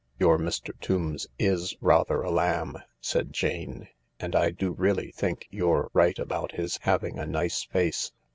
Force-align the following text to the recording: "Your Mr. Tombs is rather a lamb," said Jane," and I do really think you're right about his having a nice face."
"Your 0.19 0.39
Mr. 0.39 0.71
Tombs 0.79 1.27
is 1.37 1.77
rather 1.79 2.23
a 2.23 2.31
lamb," 2.31 2.77
said 2.99 3.31
Jane," 3.31 3.87
and 4.19 4.35
I 4.35 4.49
do 4.49 4.71
really 4.73 5.11
think 5.11 5.45
you're 5.51 5.91
right 5.93 6.17
about 6.17 6.53
his 6.53 6.79
having 6.81 7.19
a 7.19 7.27
nice 7.27 7.65
face." 7.65 8.11